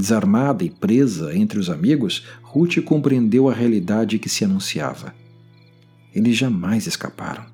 Desarmada 0.00 0.64
e 0.64 0.70
presa 0.70 1.36
entre 1.36 1.58
os 1.58 1.68
amigos, 1.68 2.26
Ruth 2.40 2.80
compreendeu 2.82 3.50
a 3.50 3.52
realidade 3.52 4.18
que 4.18 4.30
se 4.30 4.46
anunciava. 4.46 5.14
Eles 6.14 6.38
jamais 6.38 6.86
escaparam. 6.86 7.44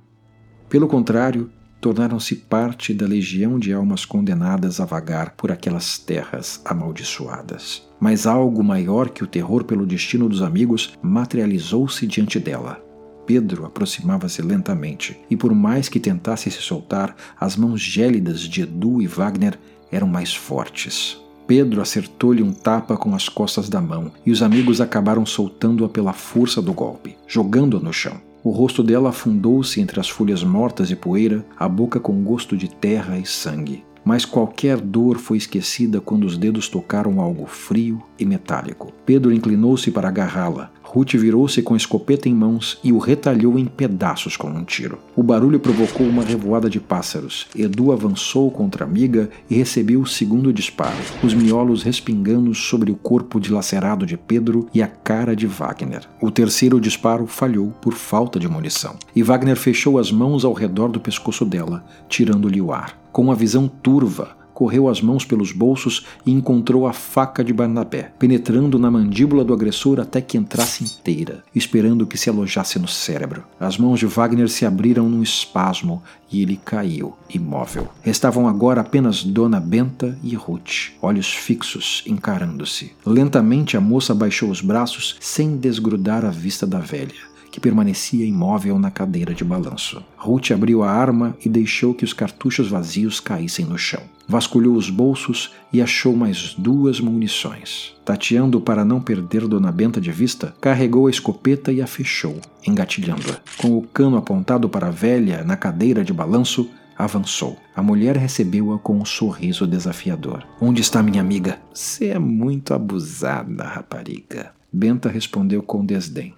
Pelo 0.68 0.86
contrário, 0.86 1.50
tornaram-se 1.80 2.36
parte 2.36 2.94
da 2.94 3.04
legião 3.04 3.58
de 3.58 3.72
almas 3.72 4.04
condenadas 4.04 4.78
a 4.78 4.84
vagar 4.84 5.32
por 5.32 5.50
aquelas 5.50 5.98
terras 5.98 6.60
amaldiçoadas. 6.64 7.82
Mas 7.98 8.28
algo 8.28 8.62
maior 8.62 9.08
que 9.08 9.24
o 9.24 9.26
terror 9.26 9.64
pelo 9.64 9.84
destino 9.84 10.28
dos 10.28 10.40
amigos 10.40 10.92
materializou-se 11.02 12.06
diante 12.06 12.38
dela. 12.38 12.80
Pedro 13.26 13.66
aproximava-se 13.66 14.40
lentamente, 14.40 15.18
e 15.28 15.36
por 15.36 15.52
mais 15.52 15.88
que 15.88 15.98
tentasse 15.98 16.48
se 16.48 16.62
soltar, 16.62 17.16
as 17.40 17.56
mãos 17.56 17.80
gélidas 17.80 18.42
de 18.42 18.62
Edu 18.62 19.02
e 19.02 19.08
Wagner 19.08 19.58
eram 19.90 20.06
mais 20.06 20.32
fortes. 20.32 21.25
Pedro 21.46 21.80
acertou-lhe 21.80 22.42
um 22.42 22.52
tapa 22.52 22.96
com 22.96 23.14
as 23.14 23.28
costas 23.28 23.68
da 23.68 23.80
mão, 23.80 24.10
e 24.24 24.30
os 24.30 24.42
amigos 24.42 24.80
acabaram 24.80 25.24
soltando-a 25.24 25.88
pela 25.88 26.12
força 26.12 26.60
do 26.60 26.72
golpe, 26.72 27.16
jogando-a 27.26 27.80
no 27.80 27.92
chão. 27.92 28.20
O 28.42 28.50
rosto 28.50 28.82
dela 28.82 29.10
afundou-se 29.10 29.80
entre 29.80 29.98
as 29.98 30.08
folhas 30.08 30.42
mortas 30.44 30.90
e 30.90 30.96
poeira, 30.96 31.44
a 31.58 31.68
boca 31.68 31.98
com 31.98 32.22
gosto 32.22 32.56
de 32.56 32.68
terra 32.68 33.18
e 33.18 33.26
sangue. 33.26 33.84
Mas 34.06 34.24
qualquer 34.24 34.80
dor 34.80 35.18
foi 35.18 35.36
esquecida 35.36 36.00
quando 36.00 36.22
os 36.22 36.38
dedos 36.38 36.68
tocaram 36.68 37.20
algo 37.20 37.44
frio 37.44 38.00
e 38.16 38.24
metálico. 38.24 38.92
Pedro 39.04 39.32
inclinou-se 39.32 39.90
para 39.90 40.06
agarrá-la, 40.06 40.70
Ruth 40.96 41.14
virou-se 41.14 41.60
com 41.62 41.74
a 41.74 41.76
escopeta 41.76 42.28
em 42.28 42.34
mãos 42.34 42.78
e 42.82 42.92
o 42.92 42.98
retalhou 42.98 43.58
em 43.58 43.66
pedaços 43.66 44.36
com 44.36 44.48
um 44.48 44.64
tiro. 44.64 44.98
O 45.16 45.22
barulho 45.22 45.58
provocou 45.58 46.06
uma 46.06 46.22
revoada 46.22 46.70
de 46.70 46.78
pássaros. 46.78 47.48
Edu 47.54 47.90
avançou 47.90 48.50
contra 48.50 48.84
a 48.84 48.88
amiga 48.88 49.28
e 49.50 49.56
recebeu 49.56 50.00
o 50.00 50.06
segundo 50.06 50.52
disparo, 50.52 50.96
os 51.22 51.34
miolos 51.34 51.82
respingando 51.82 52.54
sobre 52.54 52.92
o 52.92 52.96
corpo 52.96 53.40
dilacerado 53.40 54.06
de 54.06 54.16
Pedro 54.16 54.68
e 54.72 54.80
a 54.80 54.86
cara 54.86 55.34
de 55.34 55.46
Wagner. 55.46 56.08
O 56.22 56.30
terceiro 56.30 56.80
disparo 56.80 57.26
falhou 57.26 57.72
por 57.82 57.92
falta 57.92 58.38
de 58.38 58.48
munição, 58.48 58.96
e 59.14 59.22
Wagner 59.22 59.56
fechou 59.56 59.98
as 59.98 60.12
mãos 60.12 60.44
ao 60.44 60.52
redor 60.52 60.88
do 60.88 61.00
pescoço 61.00 61.44
dela, 61.44 61.84
tirando-lhe 62.08 62.60
o 62.60 62.72
ar. 62.72 62.96
Com 63.16 63.22
uma 63.22 63.34
visão 63.34 63.66
turva, 63.66 64.36
correu 64.52 64.90
as 64.90 65.00
mãos 65.00 65.24
pelos 65.24 65.50
bolsos 65.50 66.04
e 66.26 66.30
encontrou 66.30 66.86
a 66.86 66.92
faca 66.92 67.42
de 67.42 67.50
Barnabé, 67.50 68.12
penetrando 68.18 68.78
na 68.78 68.90
mandíbula 68.90 69.42
do 69.42 69.54
agressor 69.54 69.98
até 69.98 70.20
que 70.20 70.36
entrasse 70.36 70.84
inteira, 70.84 71.42
esperando 71.54 72.06
que 72.06 72.18
se 72.18 72.28
alojasse 72.28 72.78
no 72.78 72.86
cérebro. 72.86 73.42
As 73.58 73.78
mãos 73.78 74.00
de 74.00 74.04
Wagner 74.04 74.50
se 74.50 74.66
abriram 74.66 75.08
num 75.08 75.22
espasmo 75.22 76.02
e 76.30 76.42
ele 76.42 76.60
caiu, 76.62 77.14
imóvel. 77.32 77.88
Restavam 78.02 78.46
agora 78.46 78.82
apenas 78.82 79.24
Dona 79.24 79.60
Benta 79.60 80.18
e 80.22 80.34
Ruth, 80.34 80.90
olhos 81.00 81.32
fixos, 81.32 82.04
encarando-se. 82.06 82.92
Lentamente 83.06 83.78
a 83.78 83.80
moça 83.80 84.14
baixou 84.14 84.50
os 84.50 84.60
braços 84.60 85.16
sem 85.20 85.56
desgrudar 85.56 86.22
a 86.22 86.30
vista 86.30 86.66
da 86.66 86.80
velha 86.80 87.35
que 87.56 87.60
permanecia 87.60 88.26
imóvel 88.26 88.78
na 88.78 88.90
cadeira 88.90 89.32
de 89.32 89.42
balanço. 89.42 90.04
Ruth 90.18 90.50
abriu 90.50 90.82
a 90.82 90.90
arma 90.90 91.34
e 91.42 91.48
deixou 91.48 91.94
que 91.94 92.04
os 92.04 92.12
cartuchos 92.12 92.68
vazios 92.68 93.18
caíssem 93.18 93.64
no 93.64 93.78
chão. 93.78 94.02
Vasculhou 94.28 94.74
os 94.74 94.90
bolsos 94.90 95.54
e 95.72 95.80
achou 95.80 96.14
mais 96.14 96.52
duas 96.52 97.00
munições. 97.00 97.94
Tateando 98.04 98.60
para 98.60 98.84
não 98.84 99.00
perder 99.00 99.48
Dona 99.48 99.72
Benta 99.72 99.98
de 99.98 100.12
vista, 100.12 100.54
carregou 100.60 101.06
a 101.06 101.10
escopeta 101.10 101.72
e 101.72 101.80
a 101.80 101.86
fechou, 101.86 102.38
engatilhando-a. 102.66 103.40
Com 103.56 103.78
o 103.78 103.82
cano 103.82 104.18
apontado 104.18 104.68
para 104.68 104.88
a 104.88 104.90
velha 104.90 105.42
na 105.42 105.56
cadeira 105.56 106.04
de 106.04 106.12
balanço, 106.12 106.68
avançou. 106.94 107.56
A 107.74 107.82
mulher 107.82 108.18
recebeu-a 108.18 108.78
com 108.78 108.98
um 108.98 109.04
sorriso 109.06 109.66
desafiador. 109.66 110.46
Onde 110.60 110.82
está 110.82 111.02
minha 111.02 111.22
amiga? 111.22 111.58
Você 111.72 112.08
é 112.08 112.18
muito 112.18 112.74
abusada, 112.74 113.64
rapariga. 113.64 114.52
Benta 114.70 115.08
respondeu 115.08 115.62
com 115.62 115.86
desdém. 115.86 116.34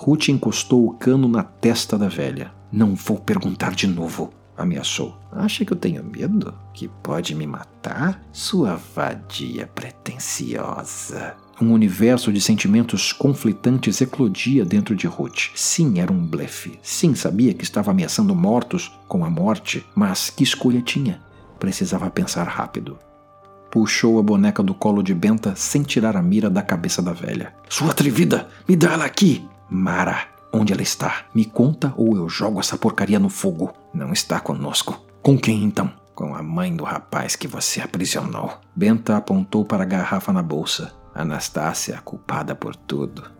Ruth 0.00 0.28
encostou 0.28 0.86
o 0.86 0.92
cano 0.92 1.26
na 1.26 1.42
testa 1.42 1.98
da 1.98 2.06
velha. 2.06 2.52
Não 2.70 2.94
vou 2.94 3.18
perguntar 3.18 3.74
de 3.74 3.88
novo, 3.88 4.32
ameaçou. 4.56 5.18
Acha 5.32 5.64
que 5.64 5.72
eu 5.72 5.76
tenho 5.76 6.04
medo? 6.04 6.54
Que 6.72 6.86
pode 7.02 7.34
me 7.34 7.48
matar? 7.48 8.22
Sua 8.32 8.80
vadia 8.94 9.66
pretensiosa. 9.66 11.34
Um 11.60 11.72
universo 11.72 12.32
de 12.32 12.40
sentimentos 12.40 13.12
conflitantes 13.12 14.00
eclodia 14.00 14.64
dentro 14.64 14.94
de 14.94 15.08
Ruth. 15.08 15.50
Sim, 15.56 15.98
era 15.98 16.12
um 16.12 16.24
blefe. 16.24 16.78
Sim, 16.80 17.16
sabia 17.16 17.52
que 17.52 17.64
estava 17.64 17.90
ameaçando 17.90 18.36
mortos 18.36 18.96
com 19.08 19.24
a 19.24 19.30
morte, 19.30 19.84
mas 19.96 20.30
que 20.30 20.44
escolha 20.44 20.80
tinha? 20.80 21.20
Precisava 21.58 22.08
pensar 22.08 22.44
rápido. 22.44 22.96
Puxou 23.68 24.20
a 24.20 24.22
boneca 24.22 24.62
do 24.62 24.74
colo 24.74 25.02
de 25.02 25.12
Benta 25.12 25.56
sem 25.56 25.82
tirar 25.82 26.16
a 26.16 26.22
mira 26.22 26.48
da 26.48 26.62
cabeça 26.62 27.02
da 27.02 27.12
velha. 27.12 27.52
Sua 27.68 27.90
atrevida! 27.90 28.48
Me 28.68 28.76
dá 28.76 28.92
ela 28.92 29.04
aqui! 29.04 29.44
Mara, 29.70 30.26
onde 30.50 30.72
ela 30.72 30.82
está? 30.82 31.26
Me 31.34 31.44
conta 31.44 31.92
ou 31.96 32.16
eu 32.16 32.28
jogo 32.28 32.58
essa 32.58 32.78
porcaria 32.78 33.18
no 33.18 33.28
fogo. 33.28 33.72
Não 33.92 34.12
está 34.12 34.40
conosco. 34.40 35.04
Com 35.22 35.38
quem 35.38 35.62
então? 35.62 35.92
Com 36.14 36.34
a 36.34 36.42
mãe 36.42 36.74
do 36.74 36.84
rapaz 36.84 37.36
que 37.36 37.46
você 37.46 37.80
aprisionou. 37.80 38.58
Benta 38.74 39.16
apontou 39.16 39.64
para 39.64 39.82
a 39.82 39.86
garrafa 39.86 40.32
na 40.32 40.42
bolsa. 40.42 40.92
Anastácia, 41.14 42.00
culpada 42.02 42.54
por 42.54 42.74
tudo. 42.74 43.30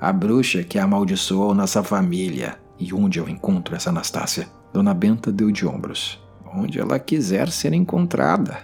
A 0.00 0.12
bruxa 0.12 0.62
que 0.62 0.78
amaldiçoou 0.78 1.54
nossa 1.54 1.82
família. 1.82 2.58
E 2.78 2.92
onde 2.92 3.18
eu 3.18 3.28
encontro 3.28 3.74
essa 3.74 3.90
Anastácia? 3.90 4.48
Dona 4.72 4.92
Benta 4.94 5.32
deu 5.32 5.50
de 5.50 5.66
ombros. 5.66 6.22
Onde 6.54 6.78
ela 6.78 6.98
quiser 6.98 7.50
ser 7.50 7.72
encontrada. 7.72 8.58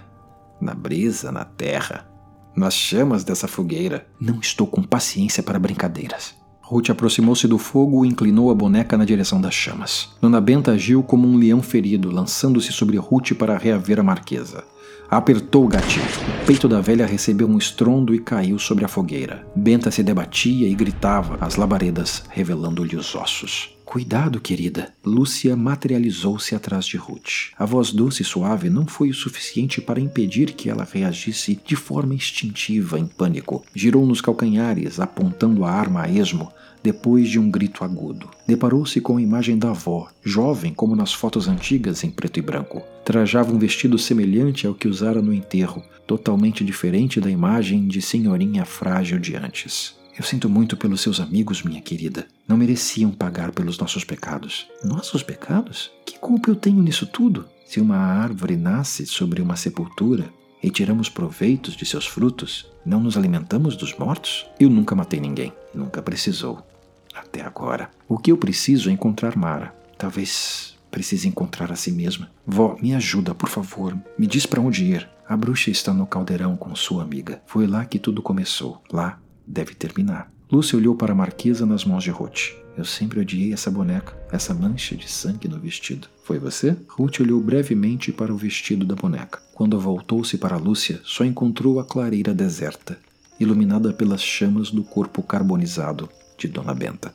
Na 0.61 0.73
brisa, 0.73 1.31
na 1.31 1.45
terra, 1.45 2.07
nas 2.55 2.73
chamas 2.73 3.23
dessa 3.23 3.47
fogueira. 3.47 4.07
Não 4.19 4.39
estou 4.39 4.67
com 4.67 4.83
paciência 4.83 5.43
para 5.43 5.59
brincadeiras. 5.59 6.35
Ruth 6.69 6.89
aproximou-se 6.89 7.47
do 7.47 7.57
fogo 7.57 8.03
e 8.03 8.09
inclinou 8.09 8.51
a 8.51 8.53
boneca 8.53 8.97
na 8.97 9.05
direção 9.05 9.39
das 9.39 9.53
chamas. 9.53 10.09
Dona 10.21 10.41
Benta 10.41 10.73
agiu 10.73 11.01
como 11.01 11.25
um 11.25 11.37
leão 11.37 11.61
ferido, 11.61 12.11
lançando-se 12.11 12.73
sobre 12.73 12.97
Ruth 12.97 13.31
para 13.35 13.57
reaver 13.57 14.01
a 14.01 14.03
marquesa. 14.03 14.65
Apertou 15.09 15.63
o 15.63 15.69
gatilho. 15.69 16.03
O 16.43 16.45
peito 16.45 16.67
da 16.67 16.81
velha 16.81 17.05
recebeu 17.05 17.47
um 17.47 17.57
estrondo 17.57 18.13
e 18.13 18.19
caiu 18.19 18.59
sobre 18.59 18.83
a 18.83 18.89
fogueira. 18.89 19.47
Benta 19.55 19.89
se 19.89 20.03
debatia 20.03 20.67
e 20.67 20.75
gritava, 20.75 21.37
as 21.39 21.55
labaredas 21.55 22.23
revelando-lhe 22.27 22.97
os 22.97 23.15
ossos. 23.15 23.76
Cuidado, 23.87 24.41
querida. 24.41 24.93
Lúcia 25.03 25.55
materializou-se 25.55 26.53
atrás 26.53 26.85
de 26.85 26.97
Ruth. 26.97 27.53
A 27.57 27.65
voz 27.65 27.93
doce 27.93 28.21
e 28.21 28.25
suave 28.25 28.69
não 28.69 28.85
foi 28.85 29.09
o 29.09 29.13
suficiente 29.13 29.79
para 29.79 30.01
impedir 30.01 30.51
que 30.51 30.69
ela 30.69 30.85
reagisse 30.85 31.57
de 31.65 31.77
forma 31.77 32.13
instintiva, 32.13 32.99
em 32.99 33.07
pânico. 33.07 33.63
Girou 33.73 34.05
nos 34.05 34.19
calcanhares, 34.19 34.99
apontando 34.99 35.63
a 35.63 35.71
arma 35.71 36.03
a 36.03 36.11
esmo, 36.11 36.51
depois 36.83 37.29
de 37.29 37.39
um 37.39 37.49
grito 37.49 37.85
agudo. 37.85 38.29
Deparou-se 38.45 38.99
com 38.99 39.15
a 39.15 39.21
imagem 39.21 39.57
da 39.57 39.69
avó, 39.69 40.09
jovem 40.21 40.73
como 40.73 40.93
nas 40.93 41.13
fotos 41.13 41.47
antigas 41.47 42.03
em 42.03 42.11
preto 42.11 42.39
e 42.39 42.41
branco. 42.41 42.83
Trajava 43.05 43.53
um 43.53 43.57
vestido 43.57 43.97
semelhante 43.97 44.67
ao 44.67 44.75
que 44.75 44.89
usara 44.89 45.21
no 45.21 45.33
enterro, 45.33 45.81
totalmente 46.05 46.61
diferente 46.61 47.21
da 47.21 47.31
imagem 47.31 47.87
de 47.87 48.01
senhorinha 48.01 48.65
frágil 48.65 49.17
de 49.17 49.37
antes. 49.37 49.95
Eu 50.17 50.23
sinto 50.23 50.49
muito 50.49 50.75
pelos 50.75 51.01
seus 51.01 51.19
amigos, 51.19 51.61
minha 51.61 51.79
querida. 51.79 52.27
Não 52.47 52.57
mereciam 52.57 53.11
pagar 53.11 53.51
pelos 53.51 53.77
nossos 53.77 54.03
pecados. 54.03 54.67
Nossos 54.83 55.21
pecados? 55.21 55.91
Que 56.03 56.17
culpa 56.17 56.49
eu 56.49 56.55
tenho 56.55 56.81
nisso 56.81 57.05
tudo? 57.05 57.45
Se 57.67 57.79
uma 57.79 57.97
árvore 57.97 58.55
nasce 58.55 59.05
sobre 59.05 59.43
uma 59.43 59.55
sepultura 59.55 60.27
e 60.63 60.71
tiramos 60.71 61.07
proveitos 61.07 61.75
de 61.75 61.85
seus 61.85 62.07
frutos, 62.07 62.65
não 62.83 62.99
nos 62.99 63.15
alimentamos 63.15 63.77
dos 63.77 63.95
mortos? 63.95 64.47
Eu 64.59 64.71
nunca 64.71 64.95
matei 64.95 65.19
ninguém. 65.19 65.53
Nunca 65.71 66.01
precisou. 66.01 66.65
Até 67.13 67.41
agora. 67.41 67.91
O 68.09 68.17
que 68.17 68.31
eu 68.31 68.37
preciso 68.37 68.89
é 68.89 68.93
encontrar 68.93 69.37
Mara. 69.37 69.71
Talvez 69.99 70.75
precise 70.89 71.27
encontrar 71.27 71.71
a 71.71 71.75
si 71.75 71.91
mesma. 71.91 72.27
Vó, 72.43 72.75
me 72.81 72.95
ajuda, 72.95 73.35
por 73.35 73.49
favor. 73.49 73.95
Me 74.17 74.25
diz 74.25 74.47
para 74.47 74.61
onde 74.61 74.83
ir. 74.83 75.07
A 75.29 75.37
bruxa 75.37 75.69
está 75.69 75.93
no 75.93 76.07
caldeirão 76.07 76.57
com 76.57 76.73
sua 76.73 77.03
amiga. 77.03 77.39
Foi 77.45 77.67
lá 77.67 77.85
que 77.85 77.99
tudo 77.99 78.23
começou. 78.23 78.81
Lá 78.91 79.19
deve 79.47 79.73
terminar. 79.73 80.31
Lúcia 80.51 80.77
olhou 80.77 80.95
para 80.95 81.13
a 81.13 81.15
marquesa 81.15 81.65
nas 81.65 81.85
mãos 81.85 82.03
de 82.03 82.11
Ruth. 82.11 82.53
Eu 82.77 82.85
sempre 82.85 83.19
odiei 83.19 83.53
essa 83.53 83.71
boneca, 83.71 84.15
essa 84.31 84.53
mancha 84.53 84.95
de 84.95 85.09
sangue 85.09 85.47
no 85.47 85.59
vestido. 85.59 86.07
Foi 86.23 86.37
você? 86.37 86.77
Ruth 86.87 87.19
olhou 87.21 87.41
brevemente 87.41 88.11
para 88.11 88.31
o 88.31 88.37
vestido 88.37 88.85
da 88.85 88.93
boneca. 88.93 89.41
Quando 89.53 89.79
voltou-se 89.79 90.37
para 90.37 90.57
Lúcia, 90.57 91.01
só 91.03 91.25
encontrou 91.25 91.79
a 91.79 91.85
clareira 91.85 92.33
deserta, 92.33 92.99
iluminada 93.39 93.91
pelas 93.91 94.21
chamas 94.21 94.69
do 94.69 94.83
corpo 94.83 95.23
carbonizado 95.23 96.07
de 96.37 96.47
Dona 96.47 96.75
Benta. 96.75 97.13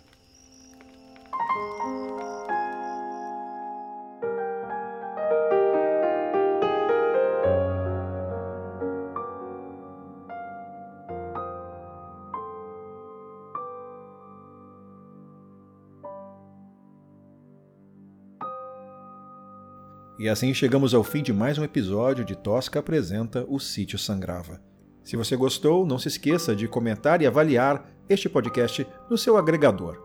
E 20.23 20.29
assim 20.29 20.55
chegamos 20.55 20.95
ao 20.95 21.03
fim 21.03 21.21
de 21.21 21.33
mais 21.33 21.59
um 21.59 21.65
episódio 21.65 22.25
de 22.25 22.37
Tosca 22.37 22.79
apresenta 22.79 23.45
O 23.49 23.59
Sítio 23.59 23.99
Sangrava. 23.99 24.63
Se 25.03 25.17
você 25.17 25.35
gostou, 25.35 25.85
não 25.85 25.99
se 25.99 26.07
esqueça 26.07 26.55
de 26.55 26.69
comentar 26.69 27.21
e 27.21 27.27
avaliar 27.27 27.91
este 28.09 28.29
podcast 28.29 28.87
no 29.11 29.19
seu 29.19 29.37
agregador. 29.37 30.01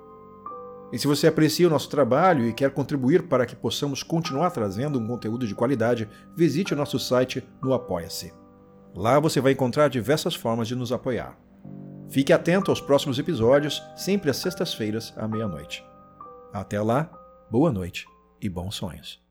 E 0.91 0.97
se 0.97 1.05
você 1.05 1.27
aprecia 1.27 1.67
o 1.67 1.69
nosso 1.69 1.87
trabalho 1.87 2.47
e 2.47 2.51
quer 2.51 2.71
contribuir 2.71 3.27
para 3.27 3.45
que 3.45 3.55
possamos 3.55 4.01
continuar 4.01 4.49
trazendo 4.49 4.97
um 4.97 5.05
conteúdo 5.05 5.45
de 5.45 5.53
qualidade, 5.53 6.09
visite 6.35 6.73
o 6.73 6.75
nosso 6.75 6.97
site 6.97 7.47
no 7.61 7.71
Apoia-se. 7.71 8.33
Lá 8.95 9.19
você 9.19 9.39
vai 9.39 9.51
encontrar 9.51 9.87
diversas 9.87 10.33
formas 10.33 10.67
de 10.67 10.75
nos 10.75 10.91
apoiar. 10.91 11.37
Fique 12.09 12.33
atento 12.33 12.71
aos 12.71 12.81
próximos 12.81 13.19
episódios, 13.19 13.83
sempre 13.95 14.31
às 14.31 14.37
sextas-feiras, 14.37 15.13
à 15.15 15.27
meia-noite. 15.27 15.85
Até 16.51 16.81
lá, 16.81 17.07
boa 17.51 17.71
noite 17.71 18.07
e 18.41 18.49
bons 18.49 18.73
sonhos. 18.73 19.26